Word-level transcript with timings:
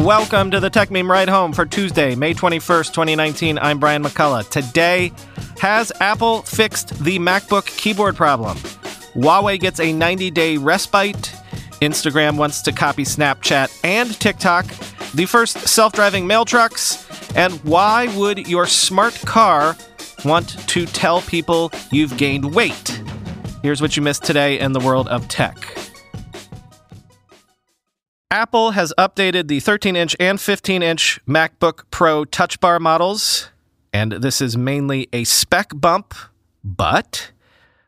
Welcome 0.00 0.50
to 0.52 0.60
the 0.60 0.70
Techmeme 0.70 1.10
Ride 1.10 1.28
Home 1.28 1.52
for 1.52 1.66
Tuesday, 1.66 2.14
May 2.14 2.32
21st, 2.32 2.86
2019. 2.94 3.58
I'm 3.58 3.78
Brian 3.78 4.02
McCullough. 4.02 4.48
Today, 4.48 5.12
has 5.58 5.92
Apple 6.00 6.40
fixed 6.40 7.04
the 7.04 7.18
MacBook 7.18 7.66
keyboard 7.66 8.16
problem? 8.16 8.56
Huawei 9.14 9.60
gets 9.60 9.78
a 9.78 9.92
90 9.92 10.30
day 10.30 10.56
respite. 10.56 11.34
Instagram 11.82 12.38
wants 12.38 12.62
to 12.62 12.72
copy 12.72 13.04
Snapchat 13.04 13.78
and 13.84 14.18
TikTok. 14.18 14.64
The 15.12 15.26
first 15.26 15.68
self 15.68 15.92
driving 15.92 16.26
mail 16.26 16.46
trucks. 16.46 17.06
And 17.36 17.52
why 17.62 18.06
would 18.16 18.48
your 18.48 18.66
smart 18.66 19.14
car 19.26 19.76
want 20.24 20.66
to 20.68 20.86
tell 20.86 21.20
people 21.20 21.70
you've 21.92 22.16
gained 22.16 22.54
weight? 22.54 23.02
Here's 23.62 23.82
what 23.82 23.98
you 23.98 24.02
missed 24.02 24.24
today 24.24 24.58
in 24.58 24.72
the 24.72 24.80
world 24.80 25.08
of 25.08 25.28
tech. 25.28 25.58
Apple 28.32 28.70
has 28.70 28.94
updated 28.96 29.48
the 29.48 29.58
13 29.58 29.96
inch 29.96 30.14
and 30.20 30.40
15 30.40 30.84
inch 30.84 31.18
MacBook 31.26 31.82
Pro 31.90 32.24
Touch 32.24 32.60
Bar 32.60 32.78
models, 32.78 33.50
and 33.92 34.12
this 34.12 34.40
is 34.40 34.56
mainly 34.56 35.08
a 35.12 35.24
spec 35.24 35.70
bump, 35.74 36.14
but. 36.62 37.32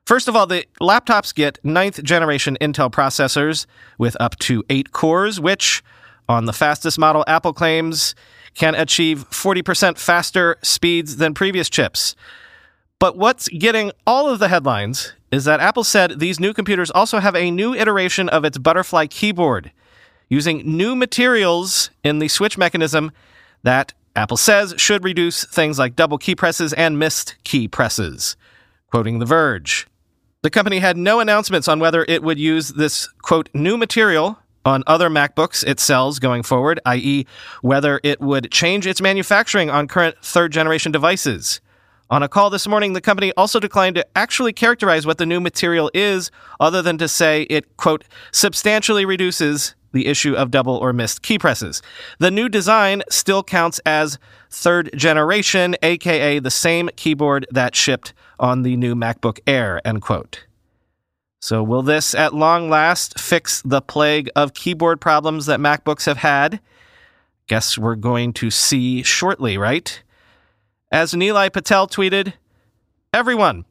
First 0.04 0.26
of 0.26 0.34
all, 0.34 0.48
the 0.48 0.66
laptops 0.80 1.32
get 1.32 1.64
ninth 1.64 2.02
generation 2.02 2.58
Intel 2.60 2.90
processors 2.90 3.66
with 3.98 4.16
up 4.18 4.36
to 4.40 4.64
eight 4.68 4.90
cores, 4.90 5.38
which, 5.38 5.80
on 6.28 6.46
the 6.46 6.52
fastest 6.52 6.98
model, 6.98 7.22
Apple 7.28 7.52
claims 7.52 8.16
can 8.54 8.74
achieve 8.74 9.30
40% 9.30 9.96
faster 9.96 10.56
speeds 10.60 11.18
than 11.18 11.34
previous 11.34 11.70
chips. 11.70 12.16
But 12.98 13.16
what's 13.16 13.46
getting 13.46 13.92
all 14.08 14.28
of 14.28 14.40
the 14.40 14.48
headlines 14.48 15.12
is 15.30 15.44
that 15.44 15.60
Apple 15.60 15.84
said 15.84 16.18
these 16.18 16.40
new 16.40 16.52
computers 16.52 16.90
also 16.90 17.20
have 17.20 17.36
a 17.36 17.52
new 17.52 17.74
iteration 17.74 18.28
of 18.28 18.44
its 18.44 18.58
Butterfly 18.58 19.06
keyboard 19.06 19.70
using 20.32 20.62
new 20.64 20.96
materials 20.96 21.90
in 22.02 22.18
the 22.18 22.26
switch 22.26 22.56
mechanism 22.56 23.12
that 23.64 23.92
Apple 24.16 24.38
says 24.38 24.72
should 24.78 25.04
reduce 25.04 25.44
things 25.44 25.78
like 25.78 25.94
double 25.94 26.16
key 26.16 26.34
presses 26.34 26.72
and 26.72 26.98
missed 26.98 27.36
key 27.44 27.68
presses. 27.68 28.34
Quoting 28.90 29.18
The 29.18 29.26
Verge. 29.26 29.86
The 30.40 30.48
company 30.48 30.78
had 30.78 30.96
no 30.96 31.20
announcements 31.20 31.68
on 31.68 31.80
whether 31.80 32.06
it 32.08 32.22
would 32.22 32.38
use 32.38 32.70
this, 32.70 33.08
quote, 33.20 33.50
new 33.52 33.76
material 33.76 34.38
on 34.64 34.82
other 34.86 35.10
MacBooks 35.10 35.64
it 35.66 35.78
sells 35.78 36.18
going 36.18 36.42
forward, 36.42 36.80
i.e., 36.86 37.26
whether 37.60 38.00
it 38.02 38.18
would 38.22 38.50
change 38.50 38.86
its 38.86 39.02
manufacturing 39.02 39.68
on 39.68 39.86
current 39.86 40.16
third 40.22 40.50
generation 40.50 40.90
devices. 40.92 41.60
On 42.08 42.22
a 42.22 42.28
call 42.28 42.48
this 42.48 42.66
morning, 42.66 42.94
the 42.94 43.02
company 43.02 43.34
also 43.36 43.60
declined 43.60 43.96
to 43.96 44.06
actually 44.16 44.54
characterize 44.54 45.04
what 45.04 45.18
the 45.18 45.26
new 45.26 45.40
material 45.40 45.90
is, 45.92 46.30
other 46.58 46.80
than 46.80 46.96
to 46.96 47.06
say 47.06 47.42
it, 47.42 47.76
quote, 47.76 48.04
substantially 48.32 49.04
reduces 49.04 49.74
the 49.92 50.06
issue 50.06 50.34
of 50.34 50.50
double 50.50 50.76
or 50.76 50.92
missed 50.92 51.22
key 51.22 51.38
presses. 51.38 51.82
The 52.18 52.30
new 52.30 52.48
design 52.48 53.02
still 53.10 53.42
counts 53.42 53.78
as 53.86 54.18
third 54.50 54.90
generation, 54.96 55.76
aka 55.82 56.38
the 56.38 56.50
same 56.50 56.90
keyboard 56.96 57.46
that 57.50 57.74
shipped 57.74 58.12
on 58.38 58.62
the 58.62 58.76
new 58.76 58.94
MacBook 58.94 59.38
Air, 59.46 59.80
end 59.86 60.02
quote. 60.02 60.46
So, 61.40 61.62
will 61.62 61.82
this 61.82 62.14
at 62.14 62.34
long 62.34 62.70
last 62.70 63.18
fix 63.18 63.62
the 63.62 63.80
plague 63.80 64.30
of 64.36 64.54
keyboard 64.54 65.00
problems 65.00 65.46
that 65.46 65.58
MacBooks 65.58 66.06
have 66.06 66.18
had? 66.18 66.60
Guess 67.48 67.76
we're 67.76 67.96
going 67.96 68.32
to 68.34 68.50
see 68.50 69.02
shortly, 69.02 69.58
right? 69.58 70.02
As 70.92 71.14
Nilay 71.14 71.52
Patel 71.52 71.88
tweeted, 71.88 72.34
Everyone, 73.12 73.64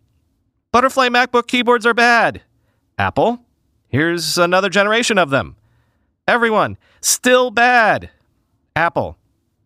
Butterfly 0.72 1.10
MacBook 1.10 1.48
keyboards 1.48 1.86
are 1.86 1.94
bad. 1.94 2.42
Apple, 2.98 3.40
here's 3.88 4.38
another 4.38 4.70
generation 4.70 5.18
of 5.18 5.30
them. 5.30 5.56
Everyone, 6.28 6.78
still 7.02 7.50
bad. 7.50 8.12
Apple, 8.76 9.18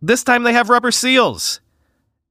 this 0.02 0.24
time 0.24 0.44
they 0.44 0.54
have 0.54 0.70
rubber 0.70 0.92
seals. 0.92 1.60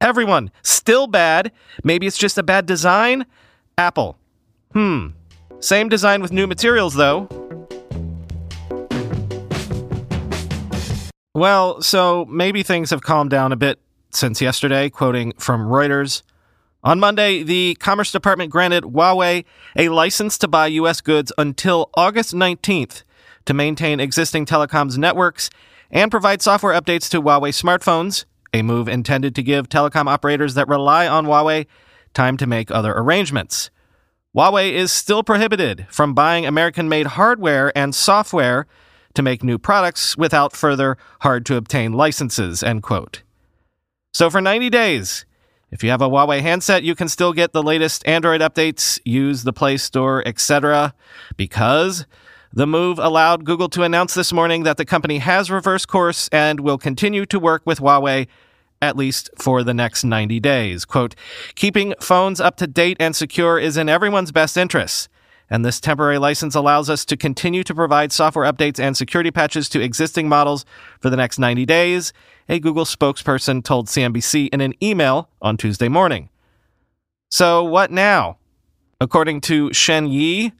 Everyone, 0.00 0.50
still 0.62 1.06
bad. 1.06 1.52
Maybe 1.82 2.06
it's 2.06 2.16
just 2.16 2.38
a 2.38 2.42
bad 2.42 2.66
design. 2.66 3.26
Apple, 3.76 4.16
hmm. 4.72 5.08
Same 5.60 5.88
design 5.88 6.22
with 6.22 6.32
new 6.32 6.46
materials, 6.46 6.94
though. 6.94 7.28
Well, 11.34 11.82
so 11.82 12.24
maybe 12.26 12.62
things 12.62 12.91
have 12.91 13.02
calmed 13.02 13.30
down 13.30 13.52
a 13.52 13.56
bit 13.56 13.78
since 14.10 14.41
yesterday, 14.41 14.88
quoting 14.88 15.32
from 15.38 15.68
Reuters. 15.68 16.22
On 16.82 17.00
Monday, 17.00 17.42
the 17.42 17.76
Commerce 17.80 18.12
Department 18.12 18.50
granted 18.50 18.84
Huawei 18.84 19.44
a 19.76 19.88
license 19.91 20.38
to 20.38 20.48
buy 20.48 20.68
U.S. 20.68 21.00
goods 21.00 21.32
until 21.36 21.91
August 21.94 22.34
19th 22.34 23.02
to 23.47 23.55
maintain 23.55 24.00
existing 24.00 24.47
telecoms 24.47 24.97
networks 24.97 25.50
and 25.91 26.10
provide 26.10 26.43
software 26.43 26.78
updates 26.78 27.09
to 27.10 27.22
Huawei 27.22 27.50
smartphones, 27.50 28.25
a 28.53 28.62
move 28.62 28.88
intended 28.88 29.34
to 29.34 29.43
give 29.43 29.69
telecom 29.69 30.09
operators 30.09 30.55
that 30.55 30.69
rely 30.69 31.06
on 31.06 31.27
Huawei 31.27 31.66
time 32.15 32.37
to 32.37 32.47
make 32.47 32.71
other 32.71 32.93
arrangements. 32.93 33.71
Huawei 34.34 34.72
is 34.72 34.91
still 34.91 35.22
prohibited 35.22 35.87
from 35.91 36.15
buying 36.15 36.47
American 36.47 36.88
made 36.88 37.06
hardware 37.09 37.77
and 37.77 37.94
software 37.94 38.66
to 39.15 39.22
make 39.22 39.44
new 39.44 39.59
products 39.59 40.16
without 40.16 40.56
further 40.56 40.97
hard 41.21 41.47
to 41.47 41.56
obtain 41.56 41.93
licenses, 41.93 42.62
end 42.62 42.83
quote. 42.83 43.22
So 44.12 44.31
for 44.31 44.41
90 44.41 44.71
days, 44.71 45.25
if 45.71 45.83
you 45.83 45.91
have 45.91 46.03
a 46.03 46.09
Huawei 46.09 46.41
handset, 46.41 46.83
you 46.83 46.94
can 46.94 47.09
still 47.09 47.33
get 47.33 47.53
the 47.53 47.62
latest 47.62 48.06
Android 48.06 48.41
updates, 48.41 49.00
use 49.04 49.43
the 49.43 49.53
Play 49.53 49.77
Store, 49.77 50.22
etc. 50.27 50.94
because 51.37 52.06
the 52.54 52.66
move 52.69 53.00
allowed 53.00 53.44
Google 53.44 53.69
to 53.70 53.82
announce 53.82 54.15
this 54.15 54.32
morning 54.32 54.62
that 54.62 54.76
the 54.76 54.84
company 54.84 55.19
has 55.19 55.50
reversed 55.50 55.88
course 55.88 56.28
and 56.28 56.60
will 56.60 56.78
continue 56.78 57.26
to 57.26 57.41
work 57.41 57.62
with 57.66 57.81
Huawei 57.81 58.28
at 58.81 58.97
least 58.97 59.28
for 59.37 59.65
the 59.65 59.75
next 59.75 60.04
90 60.04 60.38
days. 60.38 60.84
Quote, 60.84 61.16
keeping 61.56 61.94
phones 62.00 62.41
up 62.41 62.56
to 62.56 62.66
date 62.69 62.97
and 63.00 63.16
secure 63.16 63.59
is 63.59 63.76
in 63.76 63.88
everyone's 63.88 64.31
best 64.31 64.56
interests. 64.56 65.09
And 65.50 65.65
this 65.65 65.81
temporary 65.81 66.19
license 66.19 66.54
allows 66.54 66.88
us 66.88 67.04
to 67.06 67.16
continue 67.16 67.65
to 67.65 67.75
provide 67.75 68.12
software 68.12 68.50
updates 68.50 68.78
and 68.78 68.97
security 68.97 69.32
patches 69.32 69.69
to 69.71 69.81
existing 69.81 70.28
models 70.28 70.65
for 71.00 71.10
the 71.10 71.16
next 71.16 71.38
90 71.38 71.66
days, 71.66 72.12
a 72.48 72.60
Google 72.60 72.84
spokesperson 72.84 73.65
told 73.65 73.88
CNBC 73.88 74.48
in 74.53 74.60
an 74.60 74.75
email 74.82 75.28
on 75.42 75.56
Tuesday 75.56 75.88
morning. 75.88 76.28
So, 77.31 77.65
what 77.65 77.91
now? 77.91 78.38
According 79.00 79.41
to 79.42 79.72
Shen 79.72 80.06
Yi, 80.06 80.53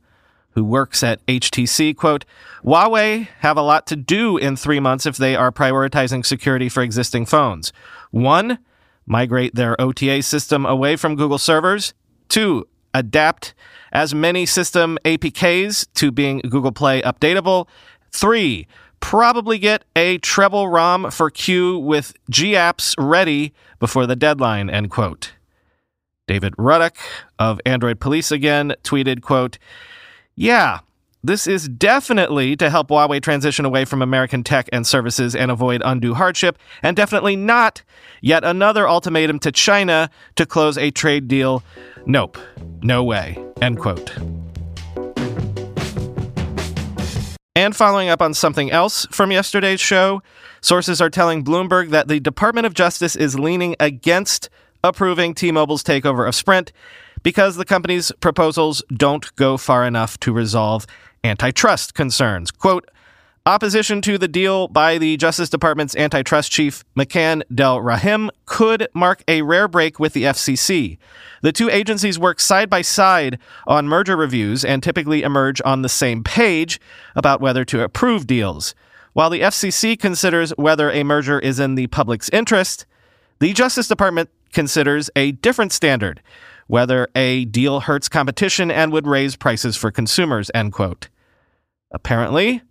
who 0.55 0.65
works 0.65 1.03
at 1.03 1.25
HTC, 1.27 1.97
quote, 1.97 2.25
Huawei 2.65 3.29
have 3.41 3.57
a 3.57 3.63
lot 3.63 3.87
to 3.89 3.97
do 3.97 4.37
in 4.37 4.57
three 4.57 4.81
months 4.81 5.07
if 5.07 5.17
they 5.17 5.37
are 5.37 5.53
prioritizing 5.53 6.25
security 6.25 6.69
for 6.69 6.83
existing 6.83 7.27
phones. 7.27 7.73
One, 8.11 8.59
migrate 9.07 9.55
their 9.55 9.81
OTA 9.81 10.23
system 10.23 10.65
away 10.65 10.97
from 10.97 11.17
Google 11.17 11.39
servers. 11.39 11.93
Two, 12.29 12.67
adapt 12.95 13.55
as 13.93 14.15
many 14.15 14.47
system 14.47 14.99
APKs 15.05 15.87
to 15.95 16.11
being 16.11 16.41
Google 16.49 16.73
Play 16.73 17.03
updatable. 17.03 17.69
Three, 18.13 18.67
probably 19.01 19.59
get 19.59 19.85
a 19.95 20.19
treble 20.19 20.69
ROM 20.69 21.11
for 21.11 21.31
Q 21.31 21.79
with 21.79 22.15
GApps 22.31 22.95
ready 22.99 23.53
before 23.79 24.07
the 24.07 24.17
deadline, 24.17 24.71
end 24.71 24.91
quote. 24.91 25.35
David 26.27 26.55
Ruddock 26.57 26.97
of 27.39 27.61
Android 27.67 28.01
Police 28.01 28.31
again 28.31 28.75
tweeted, 28.83 29.21
quote, 29.21 29.59
yeah, 30.37 30.81
this 31.23 31.47
is 31.47 31.69
definitely 31.69 32.57
to 32.57 32.69
help 32.69 32.89
Huawei 32.89 33.23
transition 33.23 33.65
away 33.65 33.85
from 33.85 34.03
American 34.03 34.45
tech 34.45 34.69
and 34.73 34.87
services 34.87 35.35
and 35.35 35.51
avoid 35.51 35.81
undue 35.85 36.15
hardship, 36.15 36.59
and 36.83 36.97
definitely 36.97 37.37
not 37.37 37.83
yet 38.21 38.45
another 38.45 38.89
ultimatum 38.89 39.39
to 39.41 39.53
China 39.53 40.11
to 40.37 40.45
close 40.45 40.77
a 40.77 40.91
trade 40.91 41.29
deal. 41.29 41.63
Nope, 42.05 42.37
no 42.83 43.03
way. 43.03 43.43
End 43.63 43.79
quote. 43.79 44.15
And 47.57 47.75
following 47.75 48.09
up 48.09 48.21
on 48.21 48.35
something 48.35 48.73
else 48.73 49.07
from 49.13 49.31
yesterday's 49.31 49.81
show, 49.81 50.23
sources 50.61 51.01
are 51.01 51.09
telling 51.09 51.45
Bloomberg 51.45 51.91
that 51.91 52.09
the 52.09 52.19
Department 52.19 52.67
of 52.67 52.75
Justice 52.75 53.15
is 53.15 53.39
leaning 53.39 53.77
against 53.79 54.51
approving 54.83 55.35
T 55.35 55.53
Mobile's 55.53 55.85
takeover 55.85 56.29
of 56.29 56.35
Sprint 56.35 56.73
because 57.25 57.57
the 57.57 57.65
company's 57.65 58.13
proposals 58.21 58.85
don't 58.95 59.35
go 59.35 59.57
far 59.57 59.85
enough 59.85 60.21
to 60.21 60.33
resolve 60.33 60.87
antitrust 61.25 61.95
concerns. 61.95 62.53
Quote, 62.53 62.89
Opposition 63.47 64.01
to 64.01 64.17
the 64.17 64.29
deal 64.29 64.69
by 64.69 64.97
the 64.97 65.19
Justice 65.19 65.51
Department's 65.51 65.95
antitrust 65.97 66.51
chief, 66.51 66.83
McCann 66.97 67.43
Del 67.55 67.79
Rahim, 67.83 68.31
could 68.47 68.89
mark 68.95 69.23
a 69.29 69.43
rare 69.43 69.69
break 69.69 70.01
with 70.01 70.15
the 70.15 70.23
FCC. 70.23 70.97
The 71.43 71.53
two 71.53 71.69
agencies 71.69 72.19
work 72.19 72.41
side 72.41 72.71
by 72.71 72.81
side 72.81 73.39
on 73.67 73.87
merger 73.87 74.17
reviews 74.17 74.65
and 74.65 74.83
typically 74.83 75.23
emerge 75.23 75.61
on 75.63 75.83
the 75.83 75.91
same 75.91 76.25
page 76.25 76.81
about 77.15 77.43
whether 77.43 77.67
to 77.67 77.83
approve 77.83 78.27
deals. 78.27 78.75
While 79.13 79.29
the 79.29 79.43
FCC 79.43 79.99
considers 79.99 80.53
whether 80.57 80.91
a 80.91 81.05
merger 81.05 81.39
is 81.39 81.61
in 81.61 81.75
the 81.75 81.89
public's 81.89 82.31
interest, 82.31 82.87
the 83.41 83.53
Justice 83.53 83.89
Department 83.89 84.31
considers 84.55 85.11
a 85.17 85.33
different 85.33 85.73
standard 85.73 86.23
whether 86.67 87.09
a 87.15 87.45
deal 87.47 87.81
hurts 87.81 88.09
competition 88.09 88.71
and 88.71 88.93
would 88.93 89.07
raise 89.07 89.37
prices 89.37 89.77
for 89.77 89.91
consumers, 89.91 90.51
end 90.55 90.73
quote. 90.73 91.09
Apparently, 91.91 92.63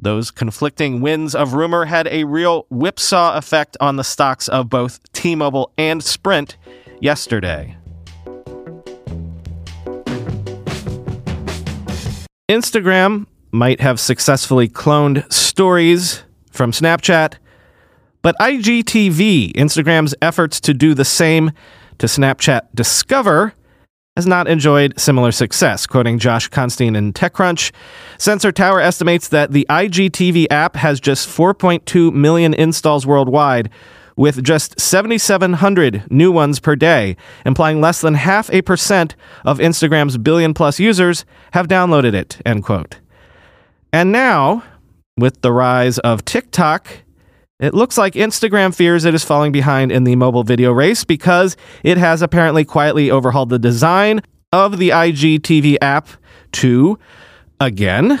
those 0.00 0.30
conflicting 0.30 1.00
winds 1.00 1.34
of 1.34 1.54
rumor 1.54 1.86
had 1.86 2.06
a 2.08 2.24
real 2.24 2.66
whipsaw 2.68 3.36
effect 3.36 3.76
on 3.80 3.96
the 3.96 4.04
stocks 4.04 4.48
of 4.48 4.68
both 4.68 5.00
T 5.12 5.34
Mobile 5.34 5.72
and 5.78 6.04
Sprint 6.04 6.56
yesterday. 7.00 7.76
Instagram 12.50 13.26
might 13.50 13.80
have 13.80 13.98
successfully 13.98 14.68
cloned 14.68 15.32
stories 15.32 16.22
from 16.50 16.72
Snapchat, 16.72 17.34
but 18.22 18.36
IGTV, 18.40 19.52
Instagram's 19.54 20.14
efforts 20.20 20.60
to 20.60 20.74
do 20.74 20.94
the 20.94 21.04
same 21.04 21.52
to 21.98 22.06
Snapchat 22.06 22.62
Discover, 22.74 23.54
has 24.16 24.26
not 24.26 24.48
enjoyed 24.48 24.98
similar 24.98 25.30
success. 25.30 25.86
Quoting 25.86 26.18
Josh 26.18 26.48
Constine 26.48 26.96
in 26.96 27.12
TechCrunch, 27.12 27.70
Sensor 28.18 28.50
Tower 28.50 28.80
estimates 28.80 29.28
that 29.28 29.52
the 29.52 29.66
IGTV 29.68 30.46
app 30.50 30.76
has 30.76 31.00
just 31.00 31.28
4.2 31.28 32.12
million 32.12 32.54
installs 32.54 33.06
worldwide, 33.06 33.70
with 34.16 34.42
just 34.42 34.80
7,700 34.80 36.10
new 36.10 36.32
ones 36.32 36.58
per 36.58 36.74
day, 36.74 37.16
implying 37.44 37.82
less 37.82 38.00
than 38.00 38.14
half 38.14 38.50
a 38.50 38.62
percent 38.62 39.14
of 39.44 39.58
Instagram's 39.58 40.16
billion 40.16 40.54
plus 40.54 40.80
users 40.80 41.26
have 41.52 41.68
downloaded 41.68 42.14
it. 42.14 42.40
End 42.46 42.64
quote. 42.64 42.98
And 43.92 44.12
now, 44.12 44.64
with 45.18 45.42
the 45.42 45.52
rise 45.52 45.98
of 45.98 46.24
TikTok, 46.24 47.02
it 47.58 47.72
looks 47.72 47.96
like 47.96 48.14
Instagram 48.14 48.74
fears 48.74 49.04
it 49.04 49.14
is 49.14 49.24
falling 49.24 49.50
behind 49.50 49.90
in 49.90 50.04
the 50.04 50.16
mobile 50.16 50.44
video 50.44 50.72
race 50.72 51.04
because 51.04 51.56
it 51.82 51.96
has 51.96 52.20
apparently 52.20 52.64
quietly 52.64 53.10
overhauled 53.10 53.48
the 53.48 53.58
design 53.58 54.20
of 54.52 54.78
the 54.78 54.90
IGTV 54.90 55.78
app 55.80 56.08
to, 56.52 56.98
again, 57.58 58.20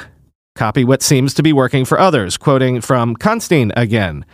copy 0.54 0.84
what 0.84 1.02
seems 1.02 1.34
to 1.34 1.42
be 1.42 1.52
working 1.52 1.84
for 1.84 2.00
others. 2.00 2.36
Quoting 2.36 2.80
from 2.80 3.14
Constine 3.14 3.72
again. 3.76 4.24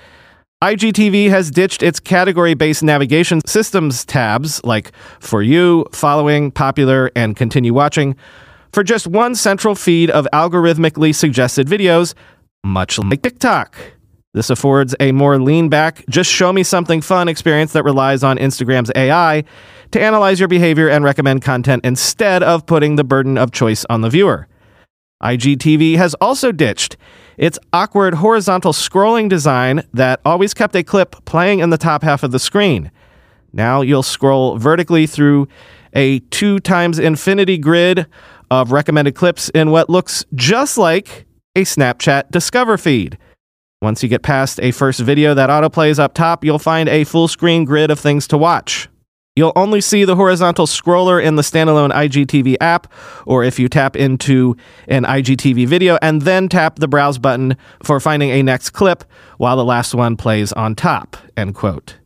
IGTV 0.62 1.28
has 1.28 1.50
ditched 1.50 1.82
its 1.82 1.98
category 1.98 2.54
based 2.54 2.84
navigation 2.84 3.40
systems 3.44 4.04
tabs 4.04 4.62
like 4.62 4.92
For 5.18 5.42
You, 5.42 5.84
Following, 5.90 6.52
Popular, 6.52 7.10
and 7.16 7.34
Continue 7.34 7.74
Watching 7.74 8.14
for 8.72 8.84
just 8.84 9.08
one 9.08 9.34
central 9.34 9.74
feed 9.74 10.10
of 10.10 10.28
algorithmically 10.32 11.12
suggested 11.12 11.66
videos, 11.66 12.14
much 12.62 13.00
like 13.00 13.22
TikTok. 13.22 13.76
This 14.34 14.48
affords 14.48 14.94
a 14.98 15.12
more 15.12 15.38
lean 15.38 15.68
back, 15.68 16.04
just 16.08 16.30
show 16.30 16.54
me 16.54 16.62
something 16.62 17.02
fun 17.02 17.28
experience 17.28 17.74
that 17.74 17.84
relies 17.84 18.22
on 18.24 18.38
Instagram's 18.38 18.90
AI 18.94 19.44
to 19.90 20.00
analyze 20.00 20.40
your 20.40 20.48
behavior 20.48 20.88
and 20.88 21.04
recommend 21.04 21.42
content 21.42 21.84
instead 21.84 22.42
of 22.42 22.64
putting 22.64 22.96
the 22.96 23.04
burden 23.04 23.36
of 23.36 23.52
choice 23.52 23.84
on 23.90 24.00
the 24.00 24.08
viewer. 24.08 24.48
IGTV 25.22 25.96
has 25.96 26.14
also 26.14 26.50
ditched 26.50 26.96
its 27.36 27.58
awkward 27.74 28.14
horizontal 28.14 28.72
scrolling 28.72 29.28
design 29.28 29.86
that 29.92 30.20
always 30.24 30.54
kept 30.54 30.74
a 30.76 30.82
clip 30.82 31.24
playing 31.26 31.58
in 31.58 31.68
the 31.68 31.78
top 31.78 32.02
half 32.02 32.22
of 32.22 32.32
the 32.32 32.38
screen. 32.38 32.90
Now 33.52 33.82
you'll 33.82 34.02
scroll 34.02 34.56
vertically 34.56 35.06
through 35.06 35.46
a 35.92 36.20
two 36.30 36.58
times 36.58 36.98
infinity 36.98 37.58
grid 37.58 38.06
of 38.50 38.72
recommended 38.72 39.14
clips 39.14 39.50
in 39.50 39.70
what 39.70 39.90
looks 39.90 40.24
just 40.34 40.78
like 40.78 41.26
a 41.54 41.62
Snapchat 41.62 42.30
Discover 42.30 42.78
feed. 42.78 43.18
Once 43.82 44.00
you 44.00 44.08
get 44.08 44.22
past 44.22 44.60
a 44.62 44.70
first 44.70 45.00
video 45.00 45.34
that 45.34 45.50
autoplays 45.50 45.98
up 45.98 46.14
top, 46.14 46.44
you'll 46.44 46.56
find 46.56 46.88
a 46.88 47.02
full 47.02 47.26
screen 47.26 47.64
grid 47.64 47.90
of 47.90 47.98
things 47.98 48.28
to 48.28 48.38
watch. 48.38 48.88
You'll 49.34 49.52
only 49.56 49.80
see 49.80 50.04
the 50.04 50.14
horizontal 50.14 50.66
scroller 50.66 51.20
in 51.20 51.34
the 51.34 51.42
standalone 51.42 51.90
IGTV 51.90 52.58
app, 52.60 52.86
or 53.26 53.42
if 53.42 53.58
you 53.58 53.68
tap 53.68 53.96
into 53.96 54.56
an 54.86 55.02
IGTV 55.02 55.66
video 55.66 55.98
and 56.00 56.22
then 56.22 56.48
tap 56.48 56.78
the 56.78 56.86
browse 56.86 57.18
button 57.18 57.56
for 57.82 57.98
finding 57.98 58.30
a 58.30 58.44
next 58.44 58.70
clip 58.70 59.02
while 59.38 59.56
the 59.56 59.64
last 59.64 59.96
one 59.96 60.16
plays 60.16 60.52
on 60.52 60.76
top. 60.76 61.16
End 61.36 61.56
quote. 61.56 61.96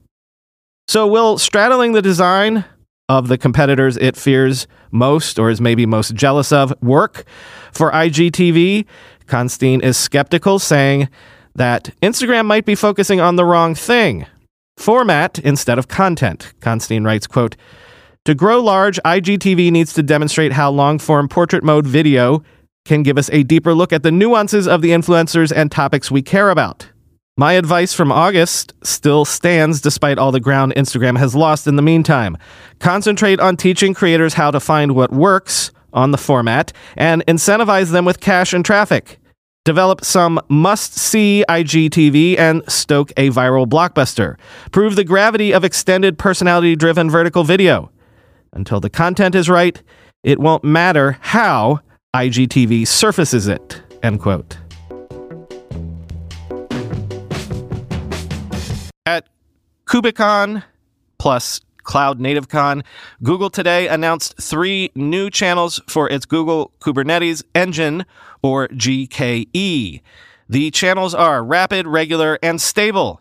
So, 0.89 1.07
will 1.07 1.37
straddling 1.37 1.93
the 1.93 2.01
design 2.01 2.65
of 3.11 3.29
the 3.29 3.37
competitors 3.37 3.99
it 3.99 4.17
fears 4.17 4.67
most, 4.93 5.39
or 5.39 5.51
is 5.51 5.61
maybe 5.61 5.85
most 5.85 6.15
jealous 6.15 6.53
of, 6.53 6.73
work 6.81 7.25
for 7.71 7.93
IGTV? 7.93 8.87
Constine 9.27 9.83
is 9.83 9.99
skeptical, 9.99 10.59
saying, 10.59 11.09
that 11.57 11.91
Instagram 12.03 12.47
might 12.47 12.65
be 12.65 12.75
focusing 12.75 13.21
on 13.21 13.37
the 13.37 13.45
wrong 13.45 13.75
thing 13.75 14.27
format 14.77 15.39
instead 15.39 15.79
of 15.79 15.89
content. 15.89 16.53
Constine 16.61 17.05
writes, 17.05 17.27
quote, 17.27 17.57
to 18.27 18.35
grow 18.35 18.61
large, 18.61 19.01
IGTV 19.05 19.71
needs 19.71 19.93
to 19.95 20.03
demonstrate 20.03 20.53
how 20.53 20.71
long 20.71 20.99
form 20.99 21.29
portrait 21.29 21.63
mode 21.63 21.87
video 21.87 22.43
can 22.85 23.03
give 23.03 23.19
us 23.19 23.31
a 23.33 23.43
deeper 23.43 23.73
look 23.73 23.93
at 23.93 24.03
the 24.03 24.11
nuances 24.11 24.67
of 24.67 24.83
the 24.83 24.91
influencers 24.91 25.53
and 25.55 25.71
topics 25.71 26.11
we 26.11 26.23
care 26.23 26.51
about. 26.51 26.89
My 27.39 27.53
advice 27.53 27.93
from 27.93 28.11
August 28.11 28.73
still 28.83 29.25
stands 29.25 29.81
despite 29.81 30.19
all 30.19 30.33
the 30.33 30.41
ground 30.41 30.75
Instagram 30.75 31.19
has 31.19 31.35
lost 31.35 31.67
in 31.67 31.77
the 31.77 31.83
meantime. 31.83 32.37
Concentrate 32.79 33.41
on 33.41 33.57
teaching 33.57 33.95
creators 33.95 34.35
how 34.35 34.51
to 34.51 34.59
find 34.59 34.95
what 34.95 35.13
works 35.13 35.71
on 35.93 36.11
the 36.11 36.19
format 36.19 36.73
and 36.97 37.25
incentivize 37.27 37.93
them 37.93 38.05
with 38.05 38.21
cash 38.21 38.53
and 38.53 38.65
traffic 38.65 39.19
develop 39.67 40.05
some 40.05 40.41
must 40.49 40.95
see 40.95 41.45
IGTV, 41.49 42.39
and 42.39 42.63
stoke 42.71 43.11
a 43.17 43.29
viral 43.31 43.67
blockbuster. 43.67 44.39
Prove 44.71 44.97
the 44.97 45.05
gravity 45.05 45.53
of 45.53 45.65
extended 45.65 46.17
personality 46.19 46.77
driven 46.77 47.11
vertical 47.11 47.45
video. 47.45 47.91
Until 48.53 48.81
the 48.81 48.89
content 48.89 49.35
is 49.35 49.51
right, 49.51 49.83
it 50.23 50.39
won't 50.39 50.65
matter 50.65 51.19
how 51.21 51.81
IGTV 52.15 52.87
surfaces 52.87 53.49
it. 53.49 53.83
End 54.03 54.21
quote. 54.21 54.57
At 59.05 59.29
KubeCon 59.87 60.63
plus 61.19 61.61
CloudNativeCon, 61.87 62.85
Google 63.23 63.49
today 63.49 63.89
announced 63.89 64.37
three 64.41 64.91
new 64.95 65.31
channels 65.31 65.81
for 65.89 66.11
its 66.11 66.27
Google 66.27 66.73
Kubernetes 66.81 67.43
Engine, 67.55 68.05
or 68.43 68.69
GKE. 68.69 70.03
The 70.49 70.71
channels 70.71 71.15
are 71.15 71.43
rapid, 71.43 71.87
regular, 71.87 72.39
and 72.43 72.61
stable. 72.61 73.21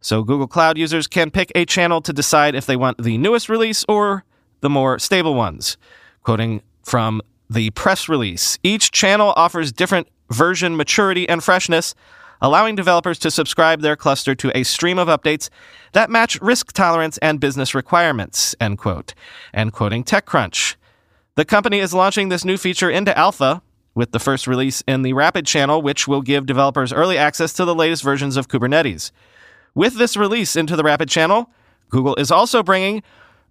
So 0.00 0.22
Google 0.22 0.46
Cloud 0.46 0.78
users 0.78 1.06
can 1.06 1.30
pick 1.30 1.50
a 1.54 1.64
channel 1.64 2.00
to 2.02 2.12
decide 2.12 2.54
if 2.54 2.66
they 2.66 2.76
want 2.76 3.02
the 3.02 3.18
newest 3.18 3.48
release 3.48 3.84
or 3.88 4.24
the 4.60 4.70
more 4.70 4.98
stable 4.98 5.34
ones. 5.34 5.76
Quoting 6.22 6.62
from 6.82 7.22
the 7.48 7.70
press 7.70 8.08
release, 8.08 8.58
each 8.62 8.92
channel 8.92 9.32
offers 9.36 9.72
different 9.72 10.08
version 10.30 10.76
maturity 10.76 11.28
and 11.28 11.42
freshness, 11.42 11.94
allowing 12.40 12.74
developers 12.74 13.18
to 13.20 13.30
subscribe 13.30 13.80
their 13.80 13.96
cluster 13.96 14.34
to 14.34 14.56
a 14.56 14.62
stream 14.62 14.98
of 14.98 15.08
updates 15.08 15.48
that 15.92 16.10
match 16.10 16.40
risk 16.40 16.72
tolerance 16.72 17.18
and 17.18 17.40
business 17.40 17.74
requirements, 17.74 18.54
end 18.60 18.78
quote. 18.78 19.14
And 19.52 19.72
quoting 19.72 20.04
TechCrunch. 20.04 20.76
The 21.36 21.44
company 21.44 21.80
is 21.80 21.94
launching 21.94 22.28
this 22.28 22.44
new 22.44 22.56
feature 22.56 22.90
into 22.90 23.16
alpha 23.16 23.62
with 23.94 24.12
the 24.12 24.18
first 24.18 24.46
release 24.46 24.82
in 24.86 25.02
the 25.02 25.14
Rapid 25.14 25.46
channel, 25.46 25.80
which 25.80 26.06
will 26.06 26.22
give 26.22 26.46
developers 26.46 26.92
early 26.92 27.16
access 27.18 27.52
to 27.54 27.64
the 27.64 27.74
latest 27.74 28.02
versions 28.02 28.36
of 28.36 28.48
Kubernetes. 28.48 29.10
With 29.74 29.96
this 29.96 30.16
release 30.16 30.56
into 30.56 30.76
the 30.76 30.84
Rapid 30.84 31.08
channel, 31.08 31.50
Google 31.88 32.14
is 32.16 32.30
also 32.30 32.62
bringing 32.62 33.02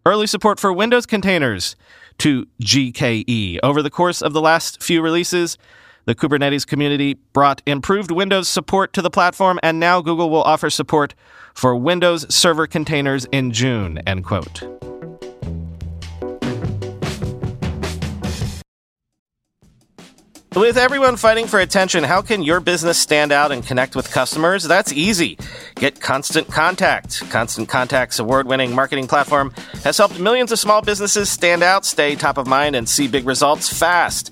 early 0.05 0.27
support 0.27 0.59
for 0.59 0.71
Windows 0.71 1.05
containers 1.05 1.75
to 2.19 2.45
GKE. 2.61 3.59
Over 3.63 3.81
the 3.81 3.89
course 3.89 4.21
of 4.21 4.33
the 4.33 4.41
last 4.41 4.81
few 4.81 5.01
releases, 5.01 5.57
the 6.05 6.15
Kubernetes 6.15 6.65
community 6.65 7.15
brought 7.33 7.61
improved 7.65 8.11
Windows 8.11 8.47
support 8.47 8.93
to 8.93 9.01
the 9.01 9.09
platform, 9.09 9.59
and 9.61 9.79
now 9.79 10.01
Google 10.01 10.29
will 10.29 10.43
offer 10.43 10.69
support 10.69 11.13
for 11.53 11.75
Windows 11.75 12.33
Server 12.33 12.67
containers 12.67 13.25
in 13.25 13.51
June. 13.51 13.99
End 14.07 14.23
quote. 14.23 14.63
With 20.55 20.77
everyone 20.77 21.17
fighting 21.17 21.47
for 21.47 21.59
attention, 21.59 22.05
how 22.05 22.21
can 22.21 22.41
your 22.41 22.61
business 22.61 22.97
stand 22.97 23.33
out 23.33 23.51
and 23.51 23.61
connect 23.61 23.93
with 23.93 24.09
customers? 24.09 24.63
That's 24.63 24.93
easy. 24.93 25.37
Get 25.75 25.99
Constant 25.99 26.47
Contact. 26.47 27.29
Constant 27.29 27.67
Contact's 27.67 28.19
award 28.19 28.47
winning 28.47 28.73
marketing 28.73 29.07
platform 29.07 29.53
has 29.83 29.97
helped 29.97 30.17
millions 30.17 30.53
of 30.53 30.59
small 30.59 30.81
businesses 30.81 31.29
stand 31.29 31.61
out, 31.61 31.83
stay 31.83 32.15
top 32.15 32.37
of 32.37 32.47
mind, 32.47 32.77
and 32.77 32.87
see 32.87 33.09
big 33.09 33.27
results 33.27 33.67
fast. 33.77 34.31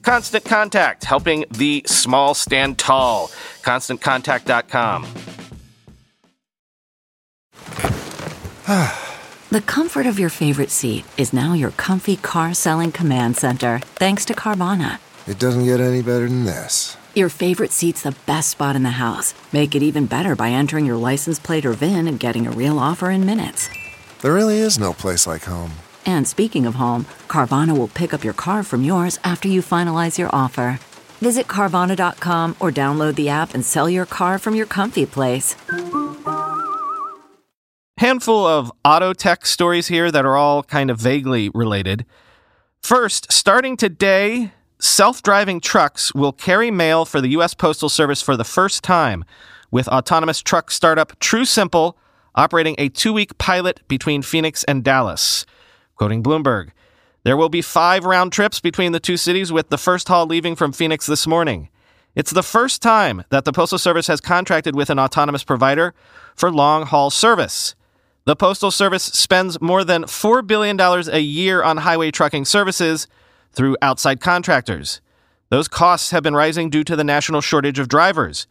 Constant 0.03 0.45
Contact, 0.45 1.03
helping 1.03 1.45
the 1.51 1.83
small 1.85 2.33
stand 2.33 2.77
tall. 2.77 3.27
ConstantContact.com. 3.61 5.07
the 9.51 9.61
comfort 9.61 10.05
of 10.05 10.17
your 10.17 10.29
favorite 10.29 10.71
seat 10.71 11.05
is 11.17 11.33
now 11.33 11.53
your 11.53 11.71
comfy 11.71 12.15
car 12.15 12.53
selling 12.53 12.91
command 12.91 13.37
center, 13.37 13.79
thanks 13.95 14.25
to 14.25 14.33
Carvana. 14.33 14.99
It 15.27 15.37
doesn't 15.37 15.65
get 15.65 15.79
any 15.79 16.01
better 16.01 16.27
than 16.27 16.45
this. 16.45 16.97
Your 17.13 17.29
favorite 17.29 17.71
seat's 17.71 18.03
the 18.03 18.15
best 18.25 18.49
spot 18.49 18.75
in 18.75 18.83
the 18.83 18.91
house. 18.91 19.33
Make 19.51 19.75
it 19.75 19.83
even 19.83 20.05
better 20.05 20.35
by 20.35 20.49
entering 20.49 20.85
your 20.85 20.95
license 20.95 21.39
plate 21.39 21.65
or 21.65 21.73
VIN 21.73 22.07
and 22.07 22.19
getting 22.19 22.47
a 22.47 22.51
real 22.51 22.79
offer 22.79 23.11
in 23.11 23.25
minutes. 23.25 23.69
There 24.21 24.33
really 24.33 24.57
is 24.57 24.79
no 24.79 24.93
place 24.93 25.27
like 25.27 25.43
home. 25.43 25.71
And 26.05 26.27
speaking 26.27 26.65
of 26.65 26.75
home, 26.75 27.05
Carvana 27.27 27.77
will 27.77 27.87
pick 27.87 28.13
up 28.13 28.23
your 28.23 28.33
car 28.33 28.63
from 28.63 28.83
yours 28.83 29.19
after 29.23 29.47
you 29.47 29.61
finalize 29.61 30.17
your 30.17 30.29
offer. 30.33 30.79
Visit 31.21 31.47
Carvana.com 31.47 32.55
or 32.59 32.71
download 32.71 33.15
the 33.15 33.29
app 33.29 33.53
and 33.53 33.65
sell 33.65 33.89
your 33.89 34.05
car 34.05 34.39
from 34.39 34.55
your 34.55 34.65
comfy 34.65 35.05
place. 35.05 35.55
Handful 37.97 38.47
of 38.47 38.71
auto 38.83 39.13
tech 39.13 39.45
stories 39.45 39.87
here 39.87 40.09
that 40.11 40.25
are 40.25 40.35
all 40.35 40.63
kind 40.63 40.89
of 40.89 40.99
vaguely 40.99 41.49
related. 41.53 42.03
First, 42.81 43.31
starting 43.31 43.77
today, 43.77 44.53
self 44.79 45.21
driving 45.21 45.61
trucks 45.61 46.11
will 46.15 46.31
carry 46.31 46.71
mail 46.71 47.05
for 47.05 47.21
the 47.21 47.29
U.S. 47.29 47.53
Postal 47.53 47.89
Service 47.89 48.19
for 48.19 48.35
the 48.35 48.43
first 48.43 48.83
time, 48.83 49.23
with 49.69 49.87
autonomous 49.87 50.41
truck 50.41 50.71
startup 50.71 51.17
TuSimple 51.19 51.93
operating 52.33 52.73
a 52.79 52.89
two 52.89 53.13
week 53.13 53.37
pilot 53.37 53.81
between 53.87 54.23
Phoenix 54.23 54.63
and 54.63 54.83
Dallas. 54.83 55.45
Quoting 56.01 56.23
Bloomberg, 56.23 56.71
there 57.25 57.37
will 57.37 57.47
be 57.47 57.61
five 57.61 58.05
round 58.05 58.31
trips 58.31 58.59
between 58.59 58.91
the 58.91 58.99
two 58.99 59.17
cities, 59.17 59.51
with 59.51 59.69
the 59.69 59.77
first 59.77 60.07
haul 60.07 60.25
leaving 60.25 60.55
from 60.55 60.71
Phoenix 60.71 61.05
this 61.05 61.27
morning. 61.27 61.69
It's 62.15 62.31
the 62.31 62.41
first 62.41 62.81
time 62.81 63.23
that 63.29 63.45
the 63.45 63.51
Postal 63.53 63.77
Service 63.77 64.07
has 64.07 64.19
contracted 64.19 64.75
with 64.75 64.89
an 64.89 64.97
autonomous 64.97 65.43
provider 65.43 65.93
for 66.35 66.51
long 66.51 66.87
haul 66.87 67.11
service. 67.11 67.75
The 68.25 68.35
Postal 68.35 68.71
Service 68.71 69.03
spends 69.03 69.61
more 69.61 69.83
than 69.83 70.05
$4 70.05 70.47
billion 70.47 70.79
a 70.79 71.19
year 71.19 71.61
on 71.61 71.77
highway 71.77 72.09
trucking 72.09 72.45
services 72.45 73.05
through 73.51 73.77
outside 73.79 74.19
contractors. 74.19 75.01
Those 75.49 75.67
costs 75.67 76.09
have 76.09 76.23
been 76.23 76.33
rising 76.33 76.71
due 76.71 76.83
to 76.85 76.95
the 76.95 77.03
national 77.03 77.41
shortage 77.41 77.77
of 77.77 77.89
drivers. 77.89 78.47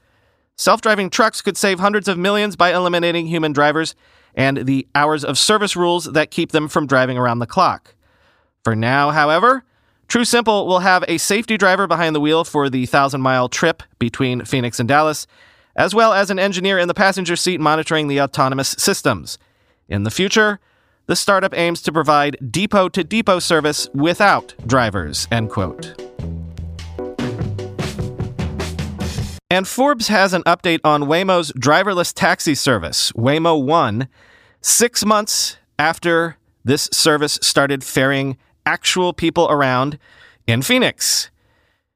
Self 0.55 0.83
driving 0.83 1.11
trucks 1.11 1.43
could 1.43 1.57
save 1.57 1.81
hundreds 1.81 2.07
of 2.07 2.17
millions 2.17 2.55
by 2.55 2.73
eliminating 2.73 3.27
human 3.27 3.53
drivers 3.53 3.97
and 4.35 4.67
the 4.67 4.87
hours 4.95 5.25
of 5.25 5.39
service 5.39 5.77
rules 5.77 6.05
that 6.07 6.31
keep 6.31 6.53
them 6.53 6.69
from 6.69 6.87
driving 6.87 7.19
around 7.19 7.39
the 7.39 7.47
clock. 7.47 7.95
For 8.65 8.77
now, 8.77 9.11
however, 9.11 9.65
TuSimple 10.09 10.67
will 10.67 10.81
have 10.81 11.05
a 11.07 11.19
safety 11.19 11.57
driver 11.57 11.87
behind 11.87 12.17
the 12.17 12.21
wheel 12.21 12.45
for 12.45 12.69
the 12.69 12.87
thousand 12.87 13.21
mile 13.21 13.49
trip 13.49 13.83
between 13.99 14.45
Phoenix 14.45 14.81
and 14.81 14.89
Dallas, 14.89 15.27
as 15.77 15.95
well 15.95 16.13
as 16.13 16.31
an 16.31 16.39
engineer 16.39 16.79
in 16.79 16.89
the 16.89 16.95
passenger 16.95 17.37
seat 17.37 17.61
monitoring 17.61 18.09
the 18.09 18.21
autonomous 18.21 18.71
systems. 18.71 19.39
In 19.89 20.03
the 20.03 20.11
future, 20.11 20.59
the 21.07 21.17
startup 21.17 21.57
aims 21.57 21.81
to 21.83 21.93
provide 21.93 22.37
depot 22.51 22.89
to 22.91 23.05
depot 23.05 23.39
service 23.39 23.89
without 23.95 24.55
drivers, 24.67 25.27
end 25.31 25.51
quote. 25.51 26.10
And 29.53 29.67
Forbes 29.67 30.07
has 30.07 30.33
an 30.33 30.45
update 30.45 30.79
on 30.85 31.03
Waymo's 31.03 31.51
driverless 31.53 32.15
taxi 32.15 32.55
service, 32.55 33.11
Waymo 33.13 33.61
One, 33.61 34.07
six 34.61 35.05
months 35.05 35.57
after 35.77 36.37
this 36.65 36.89
service 36.93 37.37
started 37.43 37.83
ferrying 37.83 38.39
actual 38.65 39.13
people 39.13 39.49
around 39.51 39.99
in 40.47 40.63
Phoenix. 40.63 41.33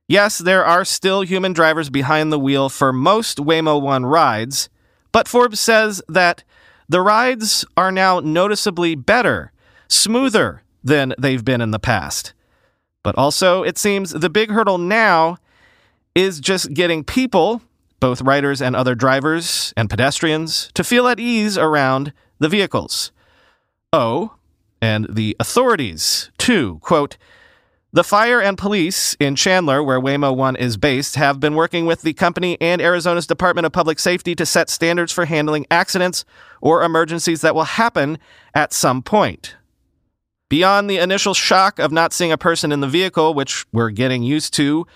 Yes, 0.09 0.39
there 0.39 0.65
are 0.65 0.85
still 0.85 1.23
human 1.23 1.53
drivers 1.53 1.91
behind 1.91 2.33
the 2.33 2.41
wheel 2.41 2.69
for 2.69 2.93
most 2.93 3.39
Waymo 3.39 3.81
One 3.81 4.05
rides, 4.05 4.69
but 5.13 5.29
Forbes 5.29 5.61
says 5.61 6.03
that 6.09 6.43
the 6.89 7.01
rides 7.01 7.65
are 7.77 7.93
now 7.93 8.19
noticeably 8.19 8.97
better, 8.97 9.53
smoother 9.87 10.63
than 10.83 11.15
they've 11.19 11.45
been 11.45 11.61
in 11.61 11.71
the 11.71 11.79
past. 11.79 12.35
But 13.05 13.17
also, 13.17 13.63
it 13.63 13.79
seems 13.79 14.11
the 14.11 14.29
big 14.29 14.51
hurdle 14.51 14.79
now 14.79 15.37
is 16.15 16.41
just 16.41 16.75
getting 16.75 17.05
people, 17.05 17.63
both 18.01 18.23
riders 18.23 18.63
and 18.63 18.77
other 18.77 18.95
drivers 18.95 19.73
and 19.77 19.91
pedestrians, 19.91 20.71
to 20.75 20.85
feel 20.85 21.09
at 21.09 21.21
ease 21.21 21.59
around 21.59 22.13
the 22.39 22.49
vehicles. 22.49 23.13
Oh, 23.93 24.35
and 24.81 25.07
the 25.09 25.37
authorities, 25.41 26.31
too. 26.39 26.79
Quote, 26.83 27.17
the 27.95 28.03
fire 28.03 28.43
and 28.43 28.59
police 28.59 29.17
in 29.21 29.37
Chandler, 29.37 29.81
where 29.81 30.01
Waymo 30.01 30.37
One 30.37 30.57
is 30.57 30.77
based, 30.77 31.15
have 31.15 31.39
been 31.39 31.55
working 31.55 31.87
with 31.87 32.03
the 32.03 32.13
company 32.13 32.61
and 32.61 32.83
Arizona's 32.83 33.29
Department 33.29 33.67
of 33.67 33.73
Public 33.73 34.01
Safety 34.01 34.35
to 34.35 34.45
set 34.45 34.69
standards 34.69 35.13
for 35.13 35.27
handling 35.27 35.65
accidents 35.71 36.25
or 36.61 36.83
emergencies 36.83 37.41
that 37.43 37.55
will 37.55 37.63
happen 37.63 38.19
at 38.53 38.73
some 38.73 39.01
point. 39.01 39.55
Beyond 40.49 40.91
the 40.91 40.99
initial 40.99 41.35
shock 41.35 41.79
of 41.79 41.93
not 41.93 42.13
seeing 42.13 42.33
a 42.33 42.37
person 42.37 42.73
in 42.73 42.81
the 42.81 42.89
vehicle, 42.89 43.33
which 43.33 43.65
we're 43.73 43.91
getting 43.91 44.25
used 44.25 44.53
to, 44.55 44.89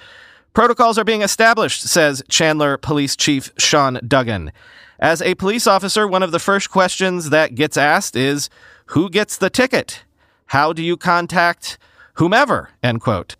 Protocols 0.52 0.98
are 0.98 1.04
being 1.04 1.22
established, 1.22 1.82
says 1.82 2.22
Chandler 2.28 2.76
Police 2.76 3.16
Chief 3.16 3.52
Sean 3.58 4.00
Duggan. 4.06 4.52
As 4.98 5.22
a 5.22 5.36
police 5.36 5.66
officer, 5.66 6.08
one 6.08 6.22
of 6.22 6.32
the 6.32 6.40
first 6.40 6.70
questions 6.70 7.30
that 7.30 7.54
gets 7.54 7.76
asked 7.76 8.16
is 8.16 8.50
who 8.86 9.08
gets 9.08 9.36
the 9.36 9.50
ticket? 9.50 10.04
How 10.46 10.72
do 10.72 10.82
you 10.82 10.96
contact 10.96 11.78
whomever? 12.14 12.70
End 12.82 13.00
quote. 13.00 13.36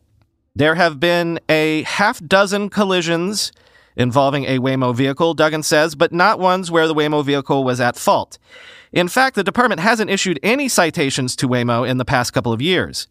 There 0.54 0.76
have 0.76 1.00
been 1.00 1.40
a 1.48 1.82
half 1.82 2.24
dozen 2.24 2.68
collisions 2.68 3.52
involving 3.96 4.44
a 4.44 4.60
Waymo 4.60 4.94
vehicle, 4.94 5.34
Duggan 5.34 5.64
says, 5.64 5.94
but 5.94 6.12
not 6.12 6.38
ones 6.38 6.70
where 6.70 6.86
the 6.86 6.94
Waymo 6.94 7.24
vehicle 7.24 7.64
was 7.64 7.80
at 7.80 7.96
fault. 7.96 8.38
In 8.92 9.08
fact, 9.08 9.34
the 9.34 9.44
department 9.44 9.80
hasn't 9.80 10.10
issued 10.10 10.38
any 10.42 10.68
citations 10.68 11.34
to 11.36 11.48
Waymo 11.48 11.88
in 11.88 11.98
the 11.98 12.04
past 12.04 12.32
couple 12.32 12.52
of 12.52 12.62
years. 12.62 13.08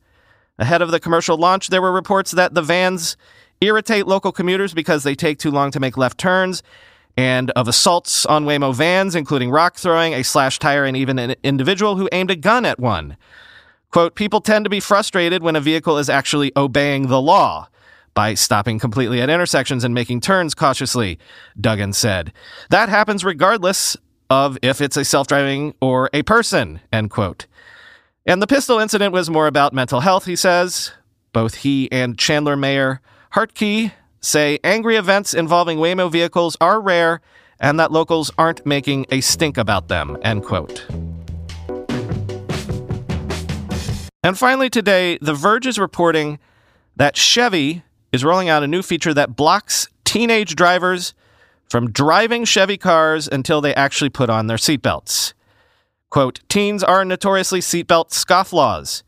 Ahead 0.58 0.82
of 0.82 0.92
the 0.92 1.00
commercial 1.00 1.38
launch, 1.38 1.68
there 1.68 1.82
were 1.82 1.92
reports 1.92 2.32
that 2.32 2.54
the 2.54 2.62
vans 2.62 3.18
irritate 3.62 4.08
local 4.08 4.32
commuters 4.32 4.74
because 4.74 5.04
they 5.04 5.16
take 5.16 5.40
too 5.40 5.52
long 5.52 5.72
to 5.72 5.80
make 5.80 5.98
left 5.98 6.18
turns, 6.18 6.64
and 7.16 7.50
of 7.52 7.68
assaults 7.68 8.26
on 8.28 8.46
Waymo 8.46 8.74
vans, 8.74 9.16
including 9.16 9.50
rock 9.50 9.76
throwing, 9.76 10.14
a 10.14 10.24
slashed 10.24 10.62
tire, 10.62 10.86
and 10.86 10.96
even 10.96 11.18
an 11.18 11.36
individual 11.44 11.96
who 11.96 12.08
aimed 12.12 12.32
a 12.32 12.36
gun 12.36 12.66
at 12.66 12.80
one. 12.80 13.18
Quote, 13.92 14.16
people 14.16 14.42
tend 14.42 14.66
to 14.66 14.70
be 14.70 14.80
frustrated 14.80 15.42
when 15.42 15.56
a 15.56 15.62
vehicle 15.62 15.98
is 15.98 16.10
actually 16.10 16.52
obeying 16.56 17.08
the 17.08 17.22
law 17.22 17.68
by 18.14 18.34
stopping 18.34 18.80
completely 18.80 19.22
at 19.22 19.30
intersections 19.30 19.84
and 19.84 19.94
making 19.94 20.22
turns 20.22 20.54
cautiously, 20.54 21.18
Duggan 21.60 21.94
said. 21.94 22.34
That 22.70 22.90
happens 22.90 23.24
regardless 23.24 23.96
of 24.30 24.58
if 24.62 24.82
it's 24.82 24.98
a 24.98 25.06
self 25.06 25.28
driving 25.28 25.74
or 25.82 26.10
a 26.14 26.24
person, 26.24 26.82
end 26.92 27.12
quote. 27.12 27.46
And 28.26 28.42
the 28.42 28.48
pistol 28.48 28.80
incident 28.80 29.14
was 29.14 29.30
more 29.30 29.48
about 29.48 29.74
mental 29.74 30.02
health, 30.02 30.26
he 30.26 30.36
says. 30.36 30.92
Both 31.32 31.56
he 31.56 31.90
and 31.92 32.18
Chandler 32.18 32.58
Mayor 32.58 33.02
Hartke 33.34 33.91
say 34.22 34.60
angry 34.63 34.96
events 34.96 35.34
involving 35.34 35.77
Waymo 35.77 36.12
vehicles 36.12 36.57
are 36.60 36.81
rare 36.81 37.22
and 37.60 37.79
that 37.79 37.91
locals 37.91 38.31
aren't 38.38 38.65
making 38.65 39.05
a 39.10 39.22
stink 39.22 39.57
about 39.57 39.88
them, 39.88 40.17
end 40.22 40.43
quote. 40.43 40.86
And 44.24 44.38
finally, 44.38 44.69
today, 44.69 45.17
The 45.22 45.34
Verge 45.34 45.67
is 45.67 45.79
reporting 45.79 46.39
that 46.96 47.15
Chevy 47.15 47.84
is 48.12 48.24
rolling 48.24 48.50
out 48.50 48.63
a 48.63 48.67
new 48.67 48.81
feature 48.81 49.13
that 49.13 49.36
blocks 49.36 49.88
teenage 50.03 50.55
drivers 50.55 51.13
from 51.69 51.91
driving 51.91 52.46
Chevy 52.46 52.77
cars 52.77 53.27
until 53.31 53.62
they 53.62 53.74
actually 53.75 54.10
put 54.10 54.29
on 54.29 54.48
their 54.48 54.57
seatbelts. 54.57 55.34
Quote, 56.10 56.39
teens 56.50 56.84
are 56.84 57.03
notoriously 57.03 57.60
seatbelt 57.60 58.10
scofflaws. 58.10 59.03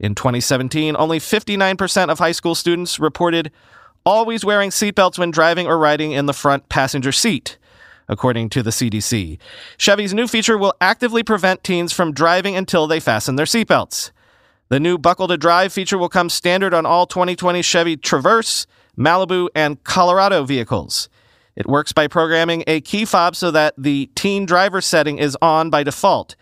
In 0.00 0.14
2017, 0.14 0.96
only 0.98 1.18
59% 1.18 2.08
of 2.08 2.18
high 2.18 2.32
school 2.32 2.54
students 2.54 2.98
reported 2.98 3.52
always 4.04 4.46
wearing 4.46 4.70
seatbelts 4.70 5.18
when 5.18 5.30
driving 5.30 5.66
or 5.66 5.78
riding 5.78 6.12
in 6.12 6.24
the 6.24 6.32
front 6.32 6.70
passenger 6.70 7.12
seat, 7.12 7.58
according 8.08 8.48
to 8.48 8.62
the 8.62 8.70
CDC. 8.70 9.38
Chevy's 9.76 10.14
new 10.14 10.26
feature 10.26 10.56
will 10.56 10.72
actively 10.80 11.22
prevent 11.22 11.62
teens 11.62 11.92
from 11.92 12.14
driving 12.14 12.56
until 12.56 12.86
they 12.86 12.98
fasten 12.98 13.36
their 13.36 13.44
seatbelts. 13.44 14.10
The 14.70 14.80
new 14.80 14.96
Buckle 14.96 15.28
to 15.28 15.36
Drive 15.36 15.70
feature 15.70 15.98
will 15.98 16.08
come 16.08 16.30
standard 16.30 16.72
on 16.72 16.86
all 16.86 17.06
2020 17.06 17.60
Chevy 17.60 17.98
Traverse, 17.98 18.66
Malibu, 18.96 19.48
and 19.54 19.84
Colorado 19.84 20.44
vehicles. 20.44 21.10
It 21.56 21.66
works 21.66 21.92
by 21.92 22.06
programming 22.06 22.64
a 22.66 22.80
key 22.80 23.04
fob 23.04 23.36
so 23.36 23.50
that 23.50 23.74
the 23.76 24.08
teen 24.14 24.46
driver 24.46 24.80
setting 24.80 25.18
is 25.18 25.36
on 25.42 25.68
by 25.68 25.82
default. 25.82 26.36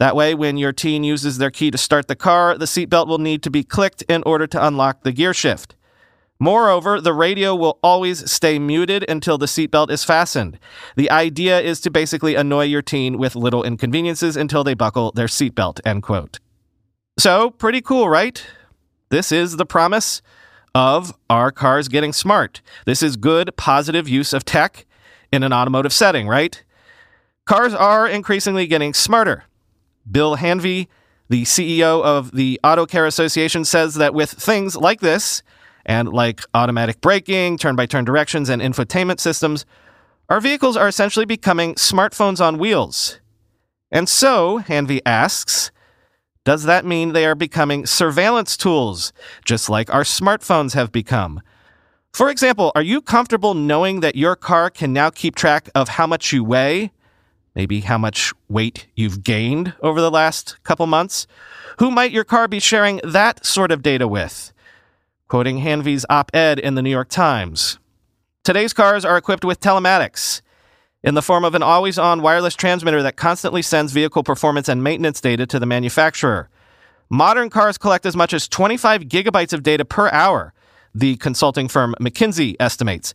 That 0.00 0.16
way, 0.16 0.34
when 0.34 0.56
your 0.56 0.72
teen 0.72 1.04
uses 1.04 1.36
their 1.36 1.50
key 1.50 1.70
to 1.70 1.76
start 1.76 2.08
the 2.08 2.16
car, 2.16 2.56
the 2.56 2.64
seatbelt 2.64 3.06
will 3.06 3.18
need 3.18 3.42
to 3.42 3.50
be 3.50 3.62
clicked 3.62 4.00
in 4.08 4.22
order 4.24 4.46
to 4.46 4.66
unlock 4.66 5.02
the 5.02 5.12
gear 5.12 5.34
shift. 5.34 5.76
Moreover, 6.38 7.02
the 7.02 7.12
radio 7.12 7.54
will 7.54 7.78
always 7.82 8.28
stay 8.30 8.58
muted 8.58 9.04
until 9.10 9.36
the 9.36 9.44
seatbelt 9.44 9.90
is 9.90 10.02
fastened. 10.02 10.58
The 10.96 11.10
idea 11.10 11.60
is 11.60 11.82
to 11.82 11.90
basically 11.90 12.34
annoy 12.34 12.64
your 12.64 12.80
teen 12.80 13.18
with 13.18 13.36
little 13.36 13.62
inconveniences 13.62 14.38
until 14.38 14.64
they 14.64 14.72
buckle 14.72 15.12
their 15.12 15.26
seatbelt, 15.26 15.80
end 15.84 16.02
quote. 16.02 16.40
So, 17.18 17.50
pretty 17.50 17.82
cool, 17.82 18.08
right? 18.08 18.42
This 19.10 19.30
is 19.30 19.58
the 19.58 19.66
promise 19.66 20.22
of 20.74 21.12
our 21.28 21.50
cars 21.50 21.88
getting 21.88 22.14
smart. 22.14 22.62
This 22.86 23.02
is 23.02 23.18
good, 23.18 23.54
positive 23.58 24.08
use 24.08 24.32
of 24.32 24.46
tech 24.46 24.86
in 25.30 25.42
an 25.42 25.52
automotive 25.52 25.92
setting, 25.92 26.26
right? 26.26 26.64
Cars 27.44 27.74
are 27.74 28.08
increasingly 28.08 28.66
getting 28.66 28.94
smarter. 28.94 29.44
Bill 30.08 30.36
Hanvey, 30.36 30.86
the 31.28 31.42
CEO 31.42 32.02
of 32.02 32.32
the 32.32 32.60
Auto 32.62 32.86
Care 32.86 33.06
Association, 33.06 33.64
says 33.64 33.94
that 33.94 34.14
with 34.14 34.30
things 34.30 34.76
like 34.76 35.00
this, 35.00 35.42
and 35.86 36.08
like 36.08 36.42
automatic 36.54 37.00
braking, 37.00 37.56
turn 37.58 37.76
by 37.76 37.86
turn 37.86 38.04
directions, 38.04 38.48
and 38.48 38.60
infotainment 38.60 39.20
systems, 39.20 39.64
our 40.28 40.40
vehicles 40.40 40.76
are 40.76 40.88
essentially 40.88 41.26
becoming 41.26 41.74
smartphones 41.74 42.40
on 42.40 42.58
wheels. 42.58 43.20
And 43.90 44.08
so, 44.08 44.60
Hanvey 44.60 45.00
asks, 45.04 45.70
does 46.44 46.62
that 46.64 46.84
mean 46.86 47.12
they 47.12 47.26
are 47.26 47.34
becoming 47.34 47.86
surveillance 47.86 48.56
tools, 48.56 49.12
just 49.44 49.68
like 49.68 49.92
our 49.92 50.04
smartphones 50.04 50.74
have 50.74 50.92
become? 50.92 51.42
For 52.12 52.30
example, 52.30 52.72
are 52.74 52.82
you 52.82 53.02
comfortable 53.02 53.54
knowing 53.54 54.00
that 54.00 54.16
your 54.16 54.36
car 54.36 54.70
can 54.70 54.92
now 54.92 55.10
keep 55.10 55.34
track 55.34 55.68
of 55.74 55.90
how 55.90 56.06
much 56.06 56.32
you 56.32 56.42
weigh? 56.42 56.92
Maybe 57.54 57.80
how 57.80 57.98
much 57.98 58.32
weight 58.48 58.86
you've 58.94 59.24
gained 59.24 59.74
over 59.82 60.00
the 60.00 60.10
last 60.10 60.62
couple 60.62 60.86
months? 60.86 61.26
Who 61.78 61.90
might 61.90 62.12
your 62.12 62.24
car 62.24 62.48
be 62.48 62.60
sharing 62.60 63.00
that 63.02 63.44
sort 63.44 63.72
of 63.72 63.82
data 63.82 64.06
with? 64.06 64.52
Quoting 65.28 65.58
Hanvey's 65.58 66.06
op 66.08 66.30
ed 66.34 66.58
in 66.58 66.74
the 66.74 66.82
New 66.82 66.90
York 66.90 67.08
Times. 67.08 67.78
Today's 68.44 68.72
cars 68.72 69.04
are 69.04 69.16
equipped 69.16 69.44
with 69.44 69.60
telematics 69.60 70.42
in 71.02 71.14
the 71.14 71.22
form 71.22 71.44
of 71.44 71.54
an 71.54 71.62
always 71.62 71.98
on 71.98 72.22
wireless 72.22 72.54
transmitter 72.54 73.02
that 73.02 73.16
constantly 73.16 73.62
sends 73.62 73.92
vehicle 73.92 74.22
performance 74.22 74.68
and 74.68 74.84
maintenance 74.84 75.20
data 75.20 75.46
to 75.46 75.58
the 75.58 75.66
manufacturer. 75.66 76.48
Modern 77.08 77.50
cars 77.50 77.78
collect 77.78 78.06
as 78.06 78.14
much 78.14 78.32
as 78.32 78.48
25 78.48 79.02
gigabytes 79.02 79.52
of 79.52 79.62
data 79.62 79.84
per 79.84 80.08
hour, 80.10 80.52
the 80.94 81.16
consulting 81.16 81.68
firm 81.68 81.94
McKinsey 82.00 82.54
estimates. 82.60 83.14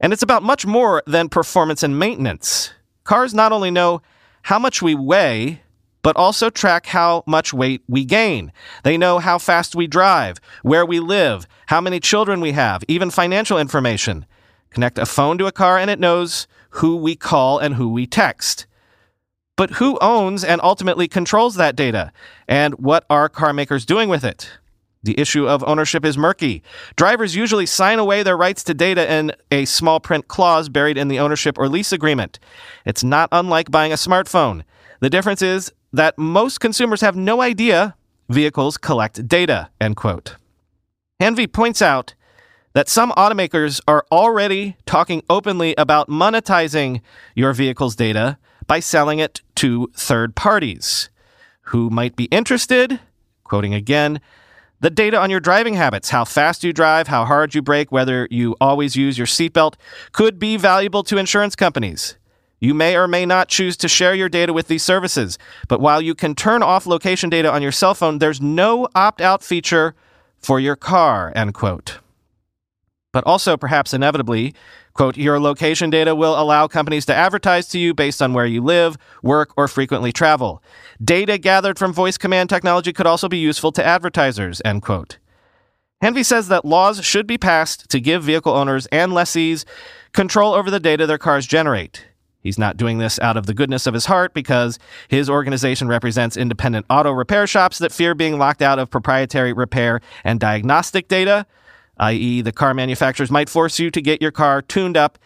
And 0.00 0.12
it's 0.12 0.22
about 0.22 0.42
much 0.42 0.66
more 0.66 1.02
than 1.06 1.28
performance 1.28 1.82
and 1.82 1.98
maintenance. 1.98 2.72
Cars 3.04 3.34
not 3.34 3.52
only 3.52 3.70
know 3.70 4.00
how 4.42 4.58
much 4.58 4.80
we 4.80 4.94
weigh, 4.94 5.60
but 6.02 6.16
also 6.16 6.50
track 6.50 6.86
how 6.86 7.22
much 7.26 7.54
weight 7.54 7.82
we 7.88 8.04
gain. 8.04 8.52
They 8.82 8.98
know 8.98 9.18
how 9.18 9.38
fast 9.38 9.74
we 9.74 9.86
drive, 9.86 10.38
where 10.62 10.84
we 10.84 11.00
live, 11.00 11.46
how 11.66 11.80
many 11.80 12.00
children 12.00 12.40
we 12.40 12.52
have, 12.52 12.82
even 12.88 13.10
financial 13.10 13.58
information. 13.58 14.26
Connect 14.70 14.98
a 14.98 15.06
phone 15.06 15.38
to 15.38 15.46
a 15.46 15.52
car 15.52 15.78
and 15.78 15.90
it 15.90 16.00
knows 16.00 16.46
who 16.70 16.96
we 16.96 17.14
call 17.14 17.58
and 17.58 17.74
who 17.74 17.88
we 17.88 18.06
text. 18.06 18.66
But 19.56 19.72
who 19.72 19.98
owns 20.00 20.42
and 20.42 20.60
ultimately 20.62 21.06
controls 21.06 21.54
that 21.54 21.76
data? 21.76 22.12
And 22.48 22.74
what 22.74 23.06
are 23.08 23.28
car 23.28 23.52
makers 23.52 23.86
doing 23.86 24.08
with 24.08 24.24
it? 24.24 24.50
The 25.04 25.18
issue 25.20 25.46
of 25.46 25.62
ownership 25.64 26.04
is 26.04 26.16
murky. 26.18 26.62
Drivers 26.96 27.36
usually 27.36 27.66
sign 27.66 27.98
away 27.98 28.22
their 28.22 28.36
rights 28.36 28.64
to 28.64 28.74
data 28.74 29.10
in 29.10 29.32
a 29.50 29.66
small 29.66 30.00
print 30.00 30.28
clause 30.28 30.70
buried 30.70 30.96
in 30.96 31.08
the 31.08 31.20
ownership 31.20 31.58
or 31.58 31.68
lease 31.68 31.92
agreement. 31.92 32.38
It's 32.86 33.04
not 33.04 33.28
unlike 33.30 33.70
buying 33.70 33.92
a 33.92 33.96
smartphone. 33.96 34.62
The 35.00 35.10
difference 35.10 35.42
is 35.42 35.70
that 35.92 36.18
most 36.18 36.58
consumers 36.58 37.02
have 37.02 37.16
no 37.16 37.42
idea 37.42 37.96
vehicles 38.30 38.78
collect 38.78 39.28
data, 39.28 39.68
end 39.78 39.96
quote. 39.96 40.36
Hanvey 41.20 41.52
points 41.52 41.82
out 41.82 42.14
that 42.72 42.88
some 42.88 43.12
automakers 43.12 43.80
are 43.86 44.06
already 44.10 44.76
talking 44.86 45.22
openly 45.28 45.74
about 45.76 46.08
monetizing 46.08 47.02
your 47.34 47.52
vehicle's 47.52 47.94
data 47.94 48.38
by 48.66 48.80
selling 48.80 49.18
it 49.18 49.42
to 49.56 49.90
third 49.94 50.34
parties 50.34 51.10
who 51.68 51.90
might 51.90 52.16
be 52.16 52.24
interested, 52.24 53.00
quoting 53.44 53.74
again, 53.74 54.20
the 54.84 54.90
data 54.90 55.18
on 55.18 55.30
your 55.30 55.40
driving 55.40 55.72
habits, 55.72 56.10
how 56.10 56.26
fast 56.26 56.62
you 56.62 56.70
drive, 56.70 57.08
how 57.08 57.24
hard 57.24 57.54
you 57.54 57.62
brake, 57.62 57.90
whether 57.90 58.28
you 58.30 58.54
always 58.60 58.94
use 58.94 59.16
your 59.16 59.26
seatbelt, 59.26 59.76
could 60.12 60.38
be 60.38 60.58
valuable 60.58 61.02
to 61.02 61.16
insurance 61.16 61.56
companies. 61.56 62.18
You 62.60 62.74
may 62.74 62.94
or 62.94 63.08
may 63.08 63.24
not 63.24 63.48
choose 63.48 63.78
to 63.78 63.88
share 63.88 64.14
your 64.14 64.28
data 64.28 64.52
with 64.52 64.68
these 64.68 64.82
services, 64.82 65.38
but 65.68 65.80
while 65.80 66.02
you 66.02 66.14
can 66.14 66.34
turn 66.34 66.62
off 66.62 66.86
location 66.86 67.30
data 67.30 67.50
on 67.50 67.62
your 67.62 67.72
cell 67.72 67.94
phone, 67.94 68.18
there's 68.18 68.42
no 68.42 68.86
opt 68.94 69.22
out 69.22 69.42
feature 69.42 69.94
for 70.38 70.60
your 70.60 70.76
car, 70.76 71.32
end 71.34 71.54
quote 71.54 72.00
but 73.14 73.24
also 73.28 73.56
perhaps 73.56 73.94
inevitably, 73.94 74.52
quote, 74.92 75.16
your 75.16 75.38
location 75.38 75.88
data 75.88 76.16
will 76.16 76.36
allow 76.36 76.66
companies 76.66 77.06
to 77.06 77.14
advertise 77.14 77.68
to 77.68 77.78
you 77.78 77.94
based 77.94 78.20
on 78.20 78.32
where 78.32 78.44
you 78.44 78.60
live, 78.60 78.98
work, 79.22 79.52
or 79.56 79.68
frequently 79.68 80.10
travel. 80.10 80.60
Data 81.02 81.38
gathered 81.38 81.78
from 81.78 81.92
voice 81.92 82.18
command 82.18 82.50
technology 82.50 82.92
could 82.92 83.06
also 83.06 83.28
be 83.28 83.38
useful 83.38 83.70
to 83.70 83.86
advertisers, 83.86 84.60
end 84.64 84.82
quote. 84.82 85.18
Hanvey 86.02 86.24
says 86.24 86.48
that 86.48 86.64
laws 86.64 87.04
should 87.04 87.28
be 87.28 87.38
passed 87.38 87.88
to 87.88 88.00
give 88.00 88.24
vehicle 88.24 88.52
owners 88.52 88.86
and 88.86 89.14
lessees 89.14 89.64
control 90.12 90.52
over 90.52 90.68
the 90.68 90.80
data 90.80 91.06
their 91.06 91.16
cars 91.16 91.46
generate. 91.46 92.04
He's 92.40 92.58
not 92.58 92.76
doing 92.76 92.98
this 92.98 93.20
out 93.20 93.36
of 93.36 93.46
the 93.46 93.54
goodness 93.54 93.86
of 93.86 93.94
his 93.94 94.06
heart 94.06 94.34
because 94.34 94.76
his 95.06 95.30
organization 95.30 95.86
represents 95.86 96.36
independent 96.36 96.84
auto 96.90 97.12
repair 97.12 97.46
shops 97.46 97.78
that 97.78 97.92
fear 97.92 98.16
being 98.16 98.38
locked 98.38 98.60
out 98.60 98.80
of 98.80 98.90
proprietary 98.90 99.52
repair 99.52 100.00
and 100.24 100.40
diagnostic 100.40 101.06
data 101.06 101.46
i.e., 101.98 102.42
the 102.42 102.52
car 102.52 102.74
manufacturers 102.74 103.30
might 103.30 103.48
force 103.48 103.78
you 103.78 103.90
to 103.90 104.00
get 104.00 104.20
your 104.20 104.30
car 104.30 104.62
tuned 104.62 104.96
up 104.96 105.18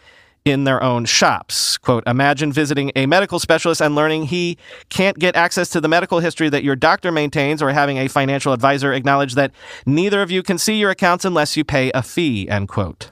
in 0.45 0.63
their 0.63 0.81
own 0.81 1.05
shops. 1.05 1.77
Quote, 1.77 2.03
imagine 2.07 2.51
visiting 2.51 2.91
a 2.95 3.05
medical 3.05 3.39
specialist 3.39 3.81
and 3.81 3.95
learning 3.95 4.25
he 4.25 4.57
can't 4.89 5.19
get 5.19 5.35
access 5.35 5.69
to 5.69 5.81
the 5.81 5.87
medical 5.87 6.19
history 6.19 6.49
that 6.49 6.63
your 6.63 6.75
doctor 6.75 7.11
maintains 7.11 7.61
or 7.61 7.71
having 7.71 7.97
a 7.97 8.07
financial 8.07 8.53
advisor 8.53 8.93
acknowledge 8.93 9.35
that 9.35 9.51
neither 9.85 10.21
of 10.21 10.31
you 10.31 10.41
can 10.41 10.57
see 10.57 10.79
your 10.79 10.89
accounts 10.89 11.25
unless 11.25 11.57
you 11.57 11.63
pay 11.63 11.91
a 11.91 12.01
fee, 12.01 12.47
end 12.49 12.67
quote. 12.67 13.11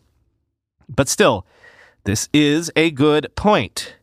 But 0.89 1.09
still, 1.09 1.45
this 2.05 2.29
is 2.33 2.71
a 2.75 2.91
good 2.91 3.27
point. 3.35 3.95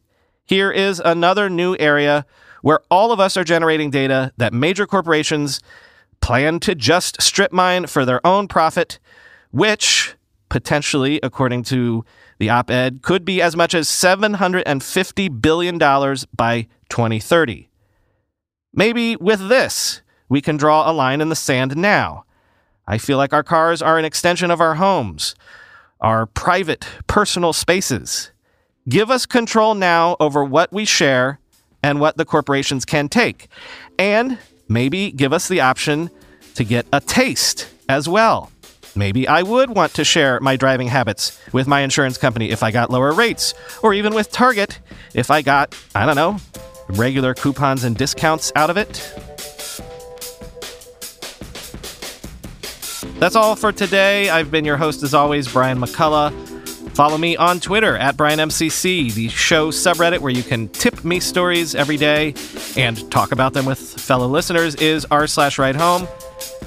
Here 0.44 0.70
is 0.70 1.00
another 1.02 1.48
new 1.48 1.76
area 1.78 2.26
where 2.60 2.80
all 2.90 3.12
of 3.12 3.20
us 3.20 3.36
are 3.36 3.44
generating 3.44 3.90
data 3.90 4.32
that 4.36 4.52
major 4.52 4.86
corporations 4.86 5.60
plan 6.20 6.60
to 6.60 6.74
just 6.74 7.20
strip 7.20 7.52
mine 7.52 7.86
for 7.86 8.04
their 8.04 8.24
own 8.26 8.48
profit 8.48 8.98
which 9.54 10.16
potentially, 10.48 11.20
according 11.22 11.62
to 11.62 12.04
the 12.38 12.50
op 12.50 12.70
ed, 12.70 13.02
could 13.02 13.24
be 13.24 13.40
as 13.40 13.54
much 13.54 13.72
as 13.72 13.86
$750 13.88 15.40
billion 15.40 15.78
by 15.78 16.66
2030. 16.88 17.68
Maybe 18.72 19.14
with 19.14 19.48
this, 19.48 20.02
we 20.28 20.40
can 20.40 20.56
draw 20.56 20.90
a 20.90 20.92
line 20.92 21.20
in 21.20 21.28
the 21.28 21.36
sand 21.36 21.76
now. 21.76 22.24
I 22.88 22.98
feel 22.98 23.16
like 23.16 23.32
our 23.32 23.44
cars 23.44 23.80
are 23.80 23.96
an 23.96 24.04
extension 24.04 24.50
of 24.50 24.60
our 24.60 24.74
homes, 24.74 25.36
our 26.00 26.26
private, 26.26 26.84
personal 27.06 27.52
spaces. 27.52 28.32
Give 28.88 29.08
us 29.08 29.24
control 29.24 29.76
now 29.76 30.16
over 30.18 30.44
what 30.44 30.72
we 30.72 30.84
share 30.84 31.38
and 31.80 32.00
what 32.00 32.16
the 32.16 32.24
corporations 32.24 32.84
can 32.84 33.08
take. 33.08 33.46
And 34.00 34.38
maybe 34.68 35.12
give 35.12 35.32
us 35.32 35.46
the 35.46 35.60
option 35.60 36.10
to 36.56 36.64
get 36.64 36.86
a 36.92 37.00
taste 37.00 37.68
as 37.88 38.08
well. 38.08 38.50
Maybe 38.96 39.26
I 39.26 39.42
would 39.42 39.70
want 39.70 39.94
to 39.94 40.04
share 40.04 40.38
my 40.40 40.56
driving 40.56 40.88
habits 40.88 41.38
with 41.52 41.66
my 41.66 41.80
insurance 41.80 42.16
company 42.16 42.50
if 42.50 42.62
I 42.62 42.70
got 42.70 42.90
lower 42.90 43.12
rates, 43.12 43.54
or 43.82 43.92
even 43.92 44.14
with 44.14 44.30
Target 44.30 44.78
if 45.14 45.30
I 45.30 45.42
got, 45.42 45.76
I 45.94 46.06
don't 46.06 46.16
know, 46.16 46.38
regular 46.88 47.34
coupons 47.34 47.84
and 47.84 47.96
discounts 47.96 48.52
out 48.54 48.70
of 48.70 48.76
it. 48.76 48.92
That's 53.18 53.36
all 53.36 53.56
for 53.56 53.72
today. 53.72 54.28
I've 54.28 54.50
been 54.50 54.64
your 54.64 54.76
host, 54.76 55.02
as 55.02 55.14
always, 55.14 55.50
Brian 55.50 55.78
McCullough. 55.78 56.32
Follow 56.94 57.18
me 57.18 57.36
on 57.36 57.58
Twitter 57.58 57.96
at 57.96 58.16
BrianMCC, 58.16 59.12
the 59.14 59.28
show 59.28 59.70
subreddit 59.70 60.20
where 60.20 60.30
you 60.30 60.44
can 60.44 60.68
tip 60.68 61.04
me 61.04 61.18
stories 61.18 61.74
every 61.74 61.96
day 61.96 62.34
and 62.76 63.10
talk 63.10 63.32
about 63.32 63.52
them 63.52 63.64
with 63.64 63.80
fellow 63.80 64.28
listeners 64.28 64.76
is 64.76 65.04
r 65.10 65.26
slash 65.26 65.58
ride 65.58 65.74
home. 65.74 66.06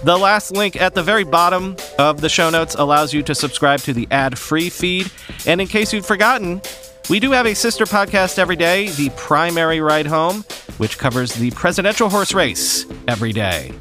The 0.04 0.18
last 0.18 0.52
link 0.52 0.80
at 0.80 0.94
the 0.94 1.04
very 1.04 1.24
bottom 1.24 1.76
of 1.98 2.22
the 2.22 2.30
show 2.30 2.50
notes 2.50 2.76
allows 2.76 3.14
you 3.14 3.24
to 3.24 3.36
subscribe 3.36 3.80
to 3.82 3.94
the 3.94 4.08
ad 4.12 4.38
free 4.38 4.70
feed. 4.70 5.12
And 5.46 5.60
in 5.60 5.68
case 5.68 5.92
you've 5.92 6.06
forgotten, 6.06 6.62
we 7.10 7.20
do 7.20 7.32
have 7.32 7.46
a 7.46 7.56
sister 7.56 7.86
podcast 7.86 8.38
every 8.38 8.56
day, 8.56 8.90
The 8.90 9.10
Primary 9.18 9.82
Ride 9.82 10.08
Home, 10.08 10.46
which 10.78 10.98
covers 10.98 11.34
the 11.34 11.52
presidential 11.52 12.10
horse 12.10 12.34
race 12.34 12.86
every 13.08 13.34
day. 13.34 13.74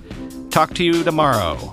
Talk 0.51 0.75
to 0.75 0.85
you 0.85 1.05
tomorrow. 1.05 1.73